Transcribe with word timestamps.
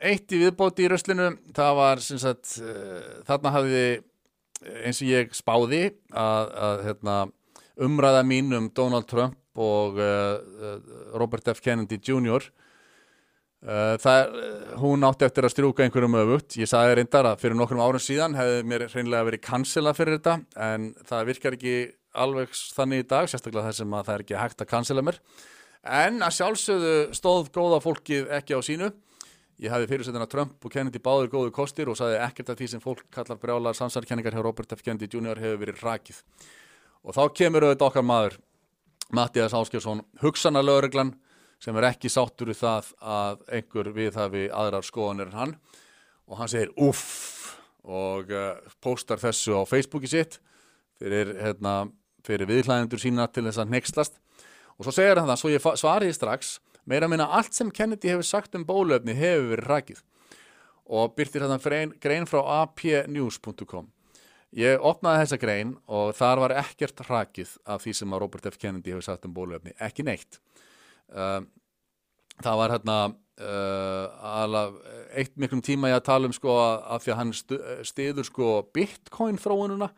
eitt 0.00 0.32
í 0.32 0.40
viðbóti 0.40 0.86
í 0.86 0.90
röslinu, 0.90 1.34
það 1.56 1.74
var 1.78 2.04
sem 2.04 2.20
sagt, 2.22 2.56
uh, 2.62 3.20
þarna 3.28 3.52
hafði 3.56 3.84
eins 4.84 5.00
og 5.00 5.10
ég 5.10 5.36
spáði 5.36 5.84
að, 6.12 6.50
að 6.68 6.82
hérna, 6.88 7.18
umræða 7.80 8.24
mín 8.28 8.56
um 8.56 8.66
Donald 8.76 9.08
Trump 9.08 9.36
og 9.60 10.00
uh, 10.00 10.80
Robert 11.18 11.48
F. 11.52 11.62
Kennedy 11.64 12.00
Jr. 12.00 12.44
Uh, 13.60 13.96
það, 14.00 14.36
hún 14.80 15.04
átti 15.04 15.26
eftir 15.26 15.44
að 15.44 15.54
strjúka 15.54 15.84
einhverjum 15.84 16.16
öfugt. 16.22 16.56
Ég 16.60 16.68
sagði 16.70 16.98
reyndar 17.00 17.28
að 17.28 17.42
fyrir 17.42 17.58
nokkrum 17.60 17.82
árum 17.84 18.00
síðan 18.00 18.36
hefði 18.38 18.62
mér 18.68 18.86
hreinlega 18.88 19.28
verið 19.28 19.44
cancela 19.44 19.92
fyrir 19.96 20.16
þetta 20.16 20.38
en 20.68 20.90
það 21.08 21.26
virkar 21.28 21.56
ekki 21.58 21.74
alveg 22.20 22.56
þannig 22.76 23.04
í 23.04 23.08
dag, 23.10 23.28
sérstaklega 23.30 23.68
þess 23.68 23.84
að 23.84 23.96
það 23.98 24.14
er 24.14 24.24
ekki 24.24 24.40
hægt 24.40 24.64
að 24.64 24.70
cancela 24.72 25.04
mér. 25.04 25.20
En 25.80 26.24
að 26.24 26.36
sjálfsögðu 26.36 26.96
stóð 27.16 27.52
góða 27.54 27.80
fólkið 27.84 28.32
ekki 28.36 28.56
á 28.56 28.60
sínu. 28.64 28.90
Ég 29.60 29.68
hefði 29.68 29.90
fyrirsetin 29.90 30.24
að 30.24 30.30
Trump 30.32 30.64
og 30.64 30.72
Kennedy 30.72 31.00
báður 31.04 31.26
góðu 31.34 31.50
kostir 31.52 31.90
og 31.92 31.96
sagði 31.98 32.20
ekkert 32.24 32.52
að 32.54 32.62
því 32.62 32.68
sem 32.72 32.80
fólk 32.80 33.02
kallar 33.12 33.36
brjálar 33.42 33.76
samsarkenningar 33.76 34.32
hjá 34.32 34.44
Robert 34.46 34.70
F. 34.72 34.80
Kennedy 34.80 35.08
Jr. 35.10 35.36
hefur 35.36 35.60
verið 35.60 35.82
rakið. 35.84 36.20
Og 37.04 37.16
þá 37.16 37.20
kemur 37.36 37.66
auðvitað 37.66 37.90
okkar 37.90 38.06
maður, 38.08 38.38
Mattias 39.12 39.56
Áskjöfsson, 39.58 40.00
hugsanalögreglan 40.22 41.12
sem 41.60 41.76
er 41.76 41.90
ekki 41.90 42.08
sáttur 42.08 42.48
við 42.48 42.62
það 42.62 42.88
að 43.04 43.44
einhver 43.58 43.92
við 43.92 44.16
hafi 44.16 44.46
aðrar 44.48 44.86
skoðanir 44.86 45.28
en 45.28 45.36
hann 45.36 45.54
og 46.30 46.40
hann 46.40 46.50
segir 46.52 46.72
uff 46.80 47.04
og 47.84 48.32
uh, 48.32 48.54
postar 48.80 49.20
þessu 49.20 49.60
á 49.60 49.68
Facebooki 49.68 50.08
sitt 50.08 50.38
fyrir, 51.00 51.34
hérna, 51.40 51.90
fyrir 52.24 52.48
viðklæðendur 52.48 53.02
sína 53.02 53.28
til 53.28 53.44
þess 53.48 53.60
að 53.60 53.74
nexlast 53.74 54.20
og 54.78 54.86
svo 54.86 54.94
segir 54.94 55.20
hann 55.20 55.28
það, 55.28 55.40
svo 55.42 55.52
ég 55.52 55.68
svariði 55.82 56.16
strax 56.16 56.56
meira 56.88 57.08
minna 57.08 57.28
allt 57.36 57.56
sem 57.56 57.70
Kennedy 57.70 58.12
hefur 58.12 58.26
sagt 58.26 58.54
um 58.54 58.66
bólöfni 58.66 59.16
hefur 59.18 59.54
verið 59.54 59.70
rakið 59.70 60.04
og 60.90 61.14
byrtir 61.14 61.46
þetta 61.46 61.82
grein, 62.02 62.26
frá 62.26 62.42
apnews.com 62.62 63.90
Ég 64.58 64.82
opnaði 64.82 65.22
þessa 65.22 65.38
grein 65.38 65.76
og 65.86 66.08
þar 66.18 66.40
var 66.42 66.56
ekkert 66.58 67.04
rakið 67.06 67.52
af 67.70 67.84
því 67.84 67.92
sem 67.94 68.14
að 68.14 68.22
Robert 68.24 68.48
F. 68.50 68.56
Kennedy 68.58 68.90
hefur 68.90 69.06
sagt 69.06 69.28
um 69.28 69.34
bólöfni, 69.34 69.76
ekki 69.78 70.02
neitt. 70.02 70.40
Uh, 71.06 71.44
það 72.42 72.58
var 72.58 72.74
hérna 72.74 72.96
uh, 73.38 74.64
eitt 75.14 75.36
miklum 75.38 75.62
tíma 75.62 75.92
ég 75.92 76.00
að 76.00 76.08
tala 76.08 76.26
um 76.26 76.34
sko 76.34 76.56
að 76.58 77.04
því 77.04 77.14
að 77.14 77.20
hann 77.20 77.32
stiður 77.86 78.26
sko 78.26 78.50
bitcoin 78.74 79.38
þróununa 79.38 79.92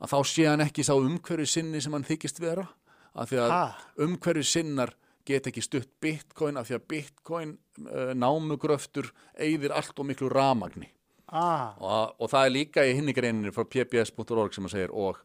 að 0.00 0.14
þá 0.14 0.18
sé 0.32 0.48
hann 0.48 0.64
ekki 0.64 0.86
sá 0.86 0.94
umhverju 0.96 1.50
sinni 1.52 1.84
sem 1.84 1.92
hann 1.92 2.08
þykist 2.08 2.40
vera. 2.40 2.64
Að 3.12 3.34
því 3.34 3.42
að 3.44 4.04
umhverju 4.06 4.46
sinnar 4.48 4.96
get 5.30 5.50
ekki 5.50 5.64
stutt 5.64 5.90
bitcoin 6.02 6.60
af 6.60 6.68
því 6.68 6.78
að 6.78 6.86
bitcoin 6.92 7.56
uh, 7.86 8.12
námugröftur 8.18 9.10
eigðir 9.38 9.74
allt 9.76 9.98
og 9.98 10.10
miklu 10.10 10.30
ramagni 10.32 10.90
ah. 11.26 11.72
og, 11.78 12.14
og 12.20 12.30
það 12.32 12.46
er 12.46 12.54
líka 12.56 12.86
í 12.86 12.94
hinnigreininu 12.98 13.54
frá 13.54 13.64
pbs.org 13.64 14.54
sem 14.54 14.66
hann 14.66 14.74
segir 14.76 14.94
og 14.94 15.22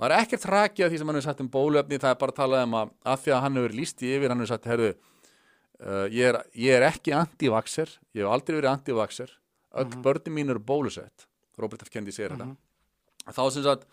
og 0.00 0.06
það 0.06 0.14
er 0.16 0.22
ekkert 0.22 0.46
af 0.48 0.76
því 0.78 0.98
sem 0.98 1.10
hann 1.10 1.18
hefur 1.18 1.28
sagt 1.28 1.40
um 1.44 1.52
bólöfni 1.52 2.00
það 2.00 2.14
er 2.14 2.20
bara 2.22 2.32
að 2.32 2.40
tala 2.40 2.62
um 2.64 2.76
að 2.78 2.92
af 3.12 3.24
því 3.24 3.32
að 3.36 3.42
hann 3.44 3.58
hefur 3.60 3.74
líst 3.76 4.02
í 4.02 4.12
yfir, 4.16 4.32
hann 4.32 4.40
hefur 4.40 4.52
sagt, 4.54 4.68
herru 4.70 4.90
uh, 4.90 6.06
ég, 6.08 6.24
er, 6.30 6.38
ég 6.56 6.78
er 6.78 6.86
ekki 6.88 7.12
anti-vaxer 7.16 7.92
ég 8.16 8.24
hef 8.24 8.32
aldrei 8.32 8.56
verið 8.56 8.72
anti-vaxer 8.72 9.34
öll 9.70 9.84
mm 9.84 9.92
-hmm. 9.92 10.02
börni 10.02 10.32
mín 10.34 10.50
eru 10.50 10.58
bólusett 10.60 11.26
Robert 11.58 11.82
F. 11.82 11.90
Kennedy 11.90 12.12
segir 12.12 12.32
mm 12.32 12.40
-hmm. 12.40 12.56
þetta 13.26 13.36
þá 13.36 13.50
sem 13.50 13.62
sagt 13.62 13.86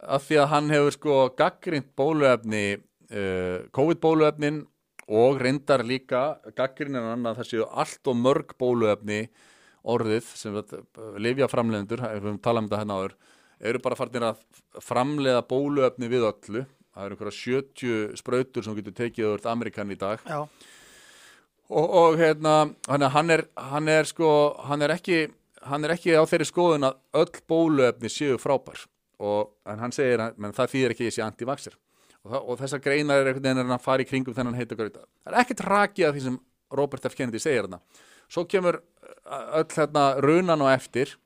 af 0.00 0.24
því 0.28 0.36
að 0.42 0.48
hann 0.48 0.70
hefur 0.70 0.90
sko 0.90 1.28
gaggrind 1.36 1.88
bólöfni 1.96 2.82
uh, 3.10 3.66
COVID-bólöfnin 3.76 4.64
og 5.10 5.40
reyndar 5.42 5.82
líka 5.86 6.38
gaggrind 6.54 6.98
en 6.98 7.12
annað 7.16 7.42
þessi 7.42 7.64
allt 7.66 8.10
og 8.10 8.18
mörg 8.18 8.54
bólöfni 8.60 9.24
orðið 9.80 10.26
sem 10.36 10.56
lifja 11.18 11.48
framlegendur, 11.50 12.02
við 12.04 12.20
höfum 12.20 12.42
talað 12.42 12.62
um 12.62 12.68
þetta 12.68 12.82
hérna 12.82 12.98
áður 13.00 13.16
eru 13.60 13.80
bara 13.84 13.96
farnir 13.98 14.26
að 14.30 14.44
framleiða 14.80 15.40
bóluöfni 15.48 16.08
við 16.10 16.26
öllu. 16.28 16.62
Það 16.90 17.06
eru 17.06 17.16
einhverja 17.16 17.38
70 17.38 18.20
spröytur 18.20 18.66
sem 18.66 18.76
getur 18.78 18.96
tekið 18.96 19.32
úr 19.34 19.50
Amerikan 19.50 19.92
í 19.92 19.98
dag. 19.98 20.22
Já. 20.26 20.46
og, 21.70 21.86
og 21.86 22.16
hérna 22.18 22.54
hann 22.90 23.30
er, 23.30 23.44
hann 23.56 23.88
er 23.88 24.08
sko 24.08 24.30
hann 24.66 24.82
er 24.82 24.96
ekki, 24.96 25.28
hann 25.62 25.84
er 25.86 25.94
ekki 25.94 26.16
á 26.18 26.24
þeirri 26.26 26.48
skoðun 26.48 26.88
að 26.88 26.98
öll 27.22 27.44
bóluöfni 27.48 28.10
séu 28.12 28.40
frábær. 28.42 28.86
Og 29.20 29.52
hann 29.68 29.92
segir 29.92 30.22
að 30.24 30.52
það 30.56 30.74
þýðir 30.74 30.96
ekki 30.96 31.08
þessi 31.10 31.24
anti-vaxir 31.26 31.76
og, 32.26 32.36
og 32.36 32.60
þessar 32.60 32.82
greinar 32.84 33.22
er 33.22 33.30
einhvern 33.30 33.60
veginn 33.60 33.74
að 33.74 33.84
fara 33.84 34.04
í 34.04 34.08
kringum 34.08 34.36
þennan 34.36 34.58
heita 34.58 34.78
gröta. 34.78 35.06
Það 35.24 35.32
er 35.32 35.40
ekkert 35.42 35.64
rakið 35.66 36.08
af 36.08 36.16
því 36.16 36.24
sem 36.26 36.38
Robert 36.76 37.06
F. 37.08 37.16
Kennedy 37.18 37.40
segir 37.42 37.66
þarna. 37.66 37.80
Svo 38.30 38.44
kemur 38.46 38.80
öll 39.26 39.74
hérna 39.74 40.04
runan 40.22 40.62
og 40.62 40.70
eftir. 40.72 41.16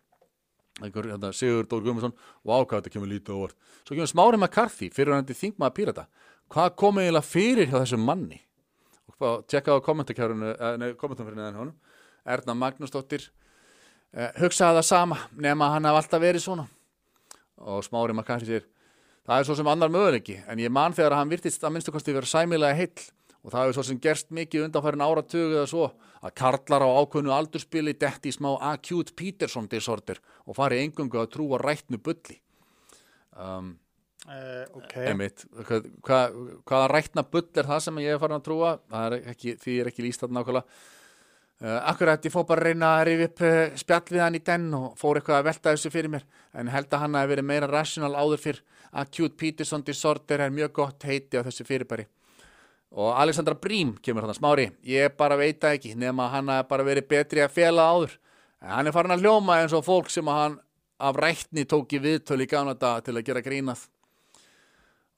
Einhver, 0.82 1.06
hérna, 1.06 1.30
Sigur 1.36 1.68
Dór 1.70 1.84
Guðmundsson. 1.84 2.14
Og 2.44 2.54
ákvæða 2.54 2.80
þetta 2.80 2.94
kemur 2.94 3.10
lítið 3.10 3.36
óvart. 3.36 3.58
Svo 3.84 3.94
kemur 3.94 4.10
Smári 4.10 4.40
McCarthy 4.40 4.90
fyrir 4.94 5.14
hann 5.14 5.28
til 5.28 5.36
þingmaða 5.38 5.76
pírata. 5.76 6.06
Hvað 6.50 6.74
komið 6.80 7.06
eiginlega 7.06 7.28
fyrir 7.28 7.70
hjá 7.70 7.78
þessum 7.78 8.04
manni? 8.08 8.40
Og 9.14 9.44
tjekkaðu 9.48 9.84
kommentarkjárunu 9.86 10.50
eh, 10.54 10.78
neðan 10.80 11.60
honum. 11.60 11.74
Erna 12.24 12.56
Magnúsdóttir 12.58 13.28
eh, 14.12 14.32
hugsaði 14.40 14.80
það 14.80 14.88
sama 14.88 15.18
nema 15.36 15.70
hann 15.74 15.86
hafði 15.86 16.02
alltaf 16.02 16.24
verið 16.24 16.46
svona. 16.46 16.66
Og 17.62 17.84
Smári 17.86 18.16
McCarthy 18.16 18.48
sér 18.48 18.66
það 19.24 19.40
er 19.40 19.48
svo 19.48 19.58
sem 19.58 19.70
annar 19.72 19.92
möguleiki 19.92 20.38
en 20.48 20.62
ég 20.62 20.72
man 20.72 20.96
þegar 20.96 21.18
hann 21.18 21.32
virtist 21.32 21.64
að 21.64 21.76
minnstakosti 21.76 22.16
vera 22.16 22.28
sæmilega 22.28 22.78
heill. 22.78 23.04
Og 23.44 23.52
það 23.52 23.60
hefur 23.60 23.76
svo 23.76 23.82
sem 23.90 24.00
gerst 24.00 24.30
mikið 24.32 24.66
undanfærin 24.70 25.04
áratögu 25.04 25.58
eða 25.58 25.68
svo 25.68 25.90
að 26.24 26.32
karlar 26.40 26.80
á 26.80 26.88
ákvönu 26.96 27.32
aldurspili 27.34 27.92
detti 28.00 28.30
í 28.32 28.36
smá 28.36 28.54
acute 28.70 29.12
Peterson 29.12 29.68
disorder 29.68 30.20
og 30.48 30.56
fari 30.56 30.80
engungu 30.80 31.20
að 31.20 31.34
trúa 31.34 31.60
rættnu 31.60 32.00
bulli. 32.00 32.38
Um, 33.36 33.74
uh, 34.24 34.64
okay. 34.80 35.10
einmitt. 35.10 35.44
Hvað, 35.60 35.90
hvað, 36.06 36.40
hvaða 36.64 36.90
rættna 36.94 37.26
bull 37.28 37.44
er 37.52 37.68
það 37.68 37.84
sem 37.84 38.00
ég 38.06 38.16
er 38.16 38.22
farin 38.22 38.38
að 38.38 38.46
trúa? 38.48 38.74
Er 39.04 39.18
ekki, 39.34 39.58
því 39.60 39.78
er 39.82 39.92
ekki 39.92 40.06
líst 40.06 40.24
að 40.24 40.36
nákvæmlega. 40.38 40.80
Uh, 41.64 41.78
akkurat 41.92 42.24
ég 42.24 42.32
fór 42.32 42.48
bara 42.48 42.64
að 42.64 42.72
reyna 42.72 42.94
að 42.96 43.04
rifja 43.10 43.28
upp 43.28 43.42
uh, 43.44 43.76
spjall 43.78 44.08
við 44.08 44.24
hann 44.24 44.38
í 44.40 44.40
den 44.48 44.64
og 44.74 44.96
fór 44.98 45.20
eitthvað 45.20 45.42
að 45.42 45.50
velta 45.50 45.74
þessu 45.76 45.92
fyrir 45.92 46.10
mér 46.16 46.24
en 46.56 46.72
held 46.72 46.88
að 46.90 47.04
hann 47.04 47.20
að 47.20 47.28
verið 47.30 47.46
meira 47.52 47.68
rational 47.70 48.16
áður 48.16 48.42
fyrr 48.42 48.58
acute 49.00 49.36
Peterson 49.38 49.82
disorder 49.84 50.44
er 50.44 50.52
mjög 50.54 50.74
gott 50.80 51.06
heiti 51.08 51.40
á 51.40 51.46
þessu 51.46 51.66
fyrirbæri. 51.66 52.06
Og 52.94 53.10
Alexandra 53.18 53.56
Brím 53.58 53.96
kemur 54.02 54.22
hann 54.22 54.34
að 54.34 54.38
smári. 54.38 54.68
Ég 54.86 55.16
bara 55.18 55.38
veit 55.38 55.58
það 55.62 55.78
ekki 55.78 55.96
nema 55.98 56.28
hann 56.30 56.52
að 56.54 56.68
bara 56.70 56.86
verið 56.86 57.08
betri 57.10 57.42
að 57.42 57.56
fjela 57.56 57.88
áður. 57.90 58.14
En 58.62 58.76
hann 58.76 58.86
er 58.86 58.94
farin 58.94 59.16
að 59.16 59.26
hljóma 59.26 59.58
eins 59.62 59.74
og 59.74 59.84
fólk 59.86 60.12
sem 60.14 60.30
hann 60.30 60.60
af 61.02 61.18
rættni 61.18 61.66
tók 61.66 61.92
í 61.96 62.00
viðtölu 62.00 62.46
í 62.46 62.50
gana 62.50 62.76
dag 62.78 63.02
til 63.04 63.16
að 63.16 63.26
gera 63.26 63.42
grínað. 63.42 63.88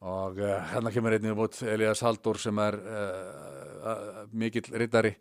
Og 0.07 0.41
uh, 0.41 0.57
hérna 0.73 0.93
kemur 0.93 1.17
einnig 1.17 1.37
út 1.41 1.61
Elias 1.65 2.03
Haldur 2.05 2.41
sem 2.41 2.59
er 2.65 2.81
uh, 2.81 3.55
uh, 3.93 4.27
mikill 4.33 4.69
rittari 4.73 5.15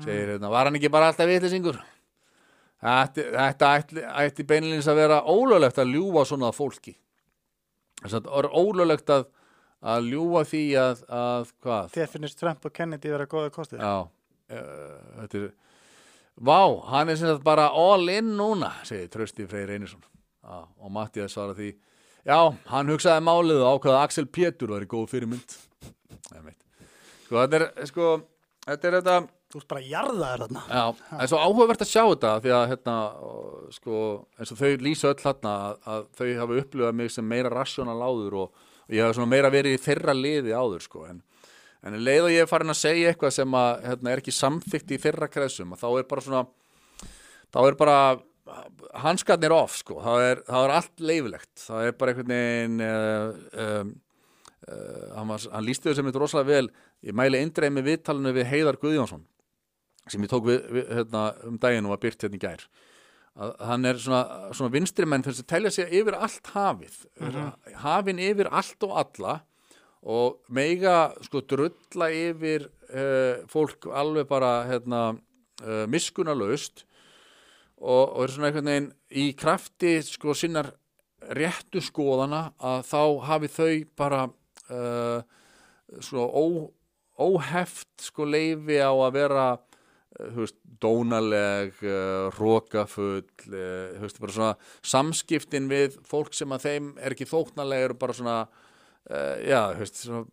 segir 0.00 0.34
hérna, 0.34 0.50
var 0.50 0.68
hann 0.68 0.78
ekki 0.78 0.90
bara 0.92 1.10
alltaf 1.10 1.28
viðlisingur 1.28 1.78
þetta, 2.82 3.72
ætti 4.24 4.46
beinilins 4.48 4.88
að 4.90 5.02
vera 5.02 5.20
ólöglegt 5.28 5.80
að 5.82 5.96
ljúa 5.96 6.24
svona 6.28 6.52
fólki 6.56 6.94
þess 8.02 8.18
að 8.20 8.50
ólöglegt 8.52 9.14
að 9.14 9.30
að 9.82 10.08
ljúa 10.12 10.44
því 10.46 10.62
að, 10.78 11.02
að 11.10 11.50
hvað? 11.64 11.90
Þér 11.96 12.10
finnst 12.12 12.38
Trump 12.38 12.66
og 12.68 12.74
Kennedy 12.76 13.10
vera 13.10 13.26
goða 13.30 13.50
kostið? 13.54 13.82
Já, 13.82 14.06
uh, 14.06 15.02
þetta 15.22 15.40
er 15.40 15.50
Vá, 16.42 16.60
hann 16.88 17.12
er 17.12 17.18
sem 17.20 17.28
sagt 17.28 17.42
bara 17.44 17.66
all 17.76 18.08
in 18.08 18.30
núna, 18.38 18.70
segir 18.88 19.10
Trösti 19.12 19.44
Freyr 19.48 19.74
Einarsson 19.74 20.00
Já, 20.00 20.62
og 20.62 20.94
Mattias 20.94 21.34
svara 21.36 21.56
því 21.58 21.74
Já, 22.24 22.38
hann 22.70 22.92
hugsaði 22.92 23.24
málið 23.26 23.64
og 23.66 23.76
ákvaða 23.82 24.04
Axel 24.06 24.28
Pétur 24.30 24.72
var 24.72 24.86
í 24.86 24.88
góð 24.88 25.10
fyrirmynd 25.12 25.58
Sko, 27.26 27.42
þetta 27.42 27.58
er 27.58 27.88
sko, 27.88 28.08
þetta 28.64 28.88
er 28.88 28.96
þetta 29.00 29.18
Þú 29.52 29.60
ert 29.60 29.68
bara 29.68 29.82
að 29.82 29.88
jarða 29.92 30.28
þér 30.32 30.42
þarna. 30.46 30.60
Já, 30.64 30.84
það 31.12 31.22
er 31.22 31.30
svo 31.30 31.40
áhugavert 31.42 31.82
að 31.84 31.90
sjá 31.92 32.02
þetta 32.02 32.34
því 32.40 32.52
að 32.56 32.68
hérna, 32.70 32.98
sko, 33.76 34.02
eins 34.40 34.52
og 34.54 34.60
þau 34.62 34.84
lýsa 34.86 35.10
öll 35.12 35.24
hérna 35.26 35.56
að, 35.92 36.06
þau 36.16 36.28
hafa 36.38 36.60
upplifað 36.62 37.00
mig 37.02 37.12
sem 37.12 37.26
meira 37.28 37.52
rassjónal 37.52 37.98
áður 38.00 38.38
og 38.46 38.62
og 38.92 38.96
ég 38.96 39.06
hef 39.06 39.16
svona 39.16 39.30
meira 39.32 39.50
verið 39.52 39.76
í 39.76 39.82
þeirra 39.82 40.14
liði 40.16 40.52
áður 40.56 40.84
sko 40.84 41.06
en, 41.08 41.22
en 41.86 41.96
leið 42.02 42.26
og 42.26 42.34
ég 42.34 42.44
er 42.44 42.50
farin 42.50 42.74
að 42.74 42.80
segja 42.82 43.12
eitthvað 43.12 43.36
sem 43.38 43.56
að, 43.58 43.70
hérna, 43.86 44.12
er 44.12 44.22
ekki 44.22 44.34
samþygt 44.36 44.92
í 44.92 45.00
þeirra 45.02 45.30
kreðsum 45.32 45.74
þá 45.80 45.88
er 45.90 46.06
bara 46.10 46.26
svona 46.26 46.44
þá 47.52 47.60
er 47.62 47.78
bara 47.80 47.98
hanskarnir 49.02 49.54
off 49.54 49.78
sko, 49.80 50.00
þá 50.02 50.12
er, 50.20 50.42
þá 50.48 50.56
er 50.60 50.76
allt 50.76 51.04
leifilegt 51.10 51.52
þá 51.62 51.74
er 51.80 51.98
bara 51.98 52.12
einhvern 52.12 52.34
veginn 52.34 52.84
uh, 52.84 53.42
um, 53.64 53.92
uh, 54.66 55.04
hann, 55.16 55.30
var, 55.30 55.46
hann 55.54 55.68
lísti 55.68 55.88
þau 55.88 55.96
sem 55.96 56.10
eitthvað 56.10 56.24
rosalega 56.26 56.50
vel. 56.50 56.72
Ég 57.06 57.16
mæli 57.18 57.40
eindreið 57.40 57.76
með 57.76 57.88
viðtalinu 57.88 58.34
við 58.36 58.50
Heiðar 58.50 58.78
Guðjónsson 58.82 59.22
sem 60.10 60.24
ég 60.24 60.32
tók 60.32 60.46
við, 60.48 60.64
við, 60.72 60.88
hérna, 60.98 61.26
um 61.46 61.58
daginn 61.62 61.86
og 61.86 61.94
var 61.94 62.02
byrt 62.02 62.26
hérna 62.26 62.38
í 62.38 62.42
gær 62.42 62.66
að 63.32 63.54
hann 63.64 63.88
er 63.88 64.00
svona, 64.00 64.50
svona 64.52 64.74
vinstrimenn 64.74 65.24
þess 65.24 65.40
að 65.40 65.50
telja 65.54 65.72
sig 65.72 65.94
yfir 66.00 66.18
allt 66.18 66.50
hafið 66.52 66.96
mm 67.16 67.30
-hmm. 67.30 67.74
hafin 67.84 68.18
yfir 68.20 68.50
allt 68.52 68.84
og 68.84 68.96
alla 69.00 69.40
og 70.02 70.42
meiga 70.48 71.14
sko 71.22 71.40
drulla 71.40 72.10
yfir 72.10 72.66
uh, 72.90 73.46
fólk 73.48 73.86
alveg 73.86 74.28
bara 74.28 74.64
hérna 74.66 75.16
uh, 75.62 75.86
miskunarlaust 75.86 76.84
og, 77.78 78.16
og 78.16 78.24
er 78.24 78.28
svona 78.34 78.46
einhvern 78.50 78.70
veginn 78.70 78.92
í 79.10 79.32
krafti 79.38 80.02
sko 80.02 80.34
sinnar 80.34 80.72
réttu 81.30 81.80
skoðana 81.80 82.52
að 82.58 82.84
þá 82.90 83.02
hafi 83.28 83.48
þau 83.48 83.84
bara 83.96 84.22
uh, 84.70 85.22
svo 86.02 86.26
ó, 86.26 86.44
óheft 87.22 88.02
sko 88.02 88.26
leifi 88.26 88.80
á 88.82 88.90
að 88.90 89.14
vera 89.14 89.46
veist, 90.36 90.58
dónaleg 90.82 91.78
uh, 91.86 92.28
rókafull 92.36 93.22
uh, 93.22 93.96
þú 93.96 94.04
veist, 94.04 94.20
svona 94.34 94.52
samskiptin 94.84 95.70
við 95.70 95.96
fólk 96.08 96.34
sem 96.36 96.52
að 96.52 96.68
þeim 96.68 96.92
er 97.00 97.16
ekki 97.16 97.30
þóknarlega 97.30 97.88
eru 97.88 97.98
bara 97.98 98.16
svona 98.16 98.38
uh, 98.44 99.36
já, 99.46 99.72
veist, 99.78 100.02
svona, 100.04 100.26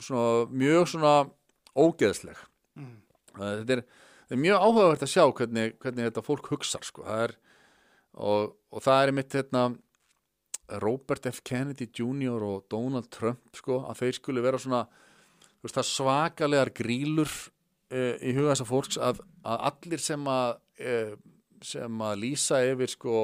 svona 0.00 0.50
mjög 0.52 0.90
svona 0.94 1.14
ógeðsleg 1.74 2.42
Mm. 2.74 2.98
Þetta 3.38 3.76
er, 3.76 3.82
þetta 4.24 4.36
er 4.36 4.42
mjög 4.42 4.66
áhugavert 4.66 5.06
að 5.06 5.12
sjá 5.12 5.24
hvernig, 5.38 5.74
hvernig 5.82 6.08
þetta 6.08 6.26
fólk 6.26 6.50
hugsar 6.52 6.86
sko. 6.86 7.06
það 7.06 7.24
er, 7.28 7.34
og, 8.14 8.54
og 8.70 8.84
það 8.84 9.02
er 9.02 9.14
mitt 9.18 9.36
hérna, 9.38 9.64
Robert 10.80 11.26
F. 11.28 11.42
Kennedy 11.44 11.86
Jr. 11.92 12.42
og 12.42 12.64
Donald 12.72 13.10
Trump 13.12 13.58
sko, 13.58 13.82
að 13.90 14.00
þeir 14.00 14.18
skuli 14.18 14.44
vera 14.44 14.60
svona 14.60 14.86
svakalegar 15.84 16.72
grílur 16.76 17.30
uh, 17.92 18.14
í 18.22 18.32
huga 18.36 18.52
þessa 18.54 18.66
fólks 18.68 18.98
að, 18.98 19.20
að 19.44 19.64
allir 19.70 20.02
sem 20.02 20.24
að 20.30 20.56
uh, 20.80 21.14
sem 21.64 22.00
að 22.04 22.18
lýsa 22.20 22.60
yfir 22.72 22.90
sko 22.92 23.14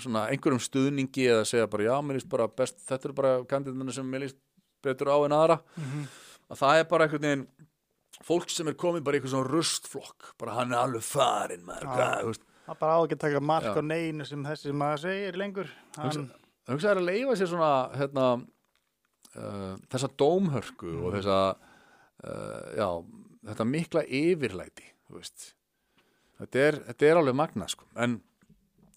svona 0.00 0.26
einhverjum 0.32 0.60
stuðningi 0.64 1.26
eða 1.28 1.44
segja 1.44 1.66
bara 1.68 1.84
já, 1.90 1.96
mér 2.00 2.16
líst 2.16 2.30
bara 2.32 2.46
best, 2.48 2.78
þetta 2.88 3.08
eru 3.10 3.16
bara 3.18 3.32
kandidatuna 3.44 3.92
sem 3.92 4.06
mér 4.08 4.24
líst 4.24 4.38
betur 4.82 5.10
á 5.12 5.16
en 5.26 5.34
aðra 5.36 5.58
Mhm. 5.76 6.06
að 6.52 6.58
það 6.62 6.78
er 6.80 6.86
bara 6.88 7.04
einhvern 7.06 7.26
veginn 7.28 7.44
fólk 8.22 8.48
sem 8.50 8.68
er 8.68 8.74
komið 8.78 9.04
bara 9.04 9.16
í 9.16 9.20
eitthvað 9.20 9.34
svona 9.34 9.50
rustflokk 9.52 10.32
bara 10.40 10.54
hann 10.56 10.72
er 10.72 10.78
alveg 10.80 11.02
farinn 11.04 11.64
maður 11.66 11.84
Já. 11.84 11.92
hvað, 11.96 12.16
þú 12.22 12.32
veist, 12.32 12.48
Það 12.62 12.74
er 12.76 12.78
bara 12.80 12.94
á 12.94 13.00
ekki 13.02 13.16
að 13.18 13.22
taka 13.26 13.40
mark 13.42 13.64
á 13.76 13.82
neinu 13.82 14.24
sem 14.24 14.44
þessi 14.46 14.72
maður 14.72 15.00
segir 15.02 15.36
lengur. 15.40 15.70
Hann, 15.98 16.28
hugsaður 16.70 17.00
að 17.00 17.08
leifa 17.08 17.34
sér 17.40 17.48
svona 17.50 17.70
hérna, 17.98 18.26
uh, 19.36 19.72
þessa 19.90 20.10
dómhörku 20.22 20.92
og 21.02 21.16
þessa 21.16 21.38
uh, 22.22 22.68
já, 22.78 22.86
þetta 23.46 23.64
mikla 23.68 24.04
yfirlæti 24.06 24.88
þetta 26.38 26.58
er, 26.68 26.78
þetta 26.90 27.06
er 27.10 27.16
alveg 27.20 27.34
magna 27.36 27.66
sko. 27.68 27.84
en, 27.96 28.20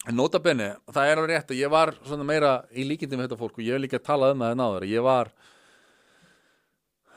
en 0.06 0.16
nota 0.16 0.38
benni, 0.42 0.70
það 0.92 1.10
er 1.10 1.18
alveg 1.20 1.34
rétt 1.34 1.50
að 1.52 1.60
ég 1.60 1.70
var 1.70 1.92
meira 2.24 2.54
í 2.72 2.84
líkindi 2.88 3.16
með 3.18 3.28
þetta 3.28 3.40
fólk 3.42 3.58
og 3.58 3.66
ég 3.66 3.74
hef 3.76 3.84
líka 3.84 3.98
talað 4.02 4.34
um 4.36 4.44
það 4.46 4.54
en 4.56 4.64
áður 4.66 4.86
ég 4.90 5.02
var 5.06 5.32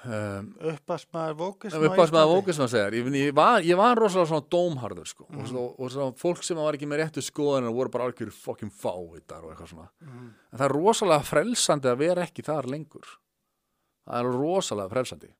um, 0.05 0.49
uppasmaður 0.73 1.37
vókis. 1.39 1.73
uppáðs 1.75 2.13
með 2.15 2.21
að 2.23 2.33
vóka 2.33 2.55
sem 2.55 2.65
að 2.65 2.71
segja 2.73 2.91
ég, 2.99 3.09
ég, 3.19 3.41
ég 3.69 3.79
var 3.79 3.99
rosalega 3.99 4.29
svona 4.31 4.47
dómharður 4.55 5.09
sko. 5.11 5.27
og, 5.29 5.49
og, 5.53 5.73
og 5.85 5.91
svona 5.95 6.15
fólk 6.19 6.43
sem 6.47 6.59
var 6.59 6.77
ekki 6.77 6.87
með 6.89 7.03
réttu 7.03 7.23
skoðanir 7.25 7.73
voru 7.75 7.93
bara 7.93 8.07
algjör 8.09 8.31
fucking 8.35 8.71
fávitar 8.73 9.43
og 9.45 9.53
eitthvað 9.53 9.73
svona 9.73 9.89
Mhm. 10.01 10.29
en 10.51 10.59
það 10.61 10.65
er 10.69 10.75
rosalega 10.77 11.27
frelsandi 11.29 11.91
að 11.91 11.97
vera 12.05 12.25
ekki 12.27 12.45
þar 12.47 12.69
lengur 12.71 13.09
það 14.07 14.19
er 14.23 14.31
rosalega 14.39 14.89
frelsandi 14.95 15.33